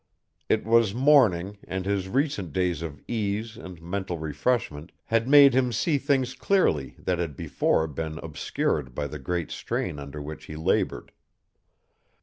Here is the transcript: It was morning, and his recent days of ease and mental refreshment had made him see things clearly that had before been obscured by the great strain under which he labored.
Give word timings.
It 0.49 0.65
was 0.65 0.95
morning, 0.95 1.59
and 1.67 1.85
his 1.85 2.09
recent 2.09 2.53
days 2.53 2.81
of 2.81 2.99
ease 3.07 3.55
and 3.55 3.79
mental 3.79 4.17
refreshment 4.17 4.91
had 5.05 5.27
made 5.27 5.53
him 5.53 5.71
see 5.71 5.99
things 5.99 6.33
clearly 6.33 6.95
that 6.97 7.19
had 7.19 7.35
before 7.37 7.85
been 7.85 8.17
obscured 8.17 8.95
by 8.95 9.05
the 9.05 9.19
great 9.19 9.51
strain 9.51 9.99
under 9.99 10.19
which 10.19 10.45
he 10.45 10.55
labored. 10.55 11.11